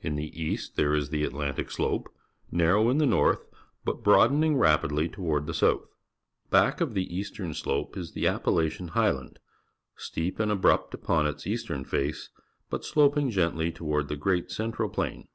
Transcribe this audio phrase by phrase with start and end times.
[0.00, 2.12] In the east there is the Atlantic Slope,
[2.50, 3.46] narrow in the north,
[3.84, 5.86] but broadening rapidly toward the south.
[6.50, 9.38] Back of the Atlantic Slope is the Appalachian Highland,
[9.94, 12.28] steep and abrupt upon its eastern face,
[12.68, 15.28] but slop ing gently to ward the Great Central Plain.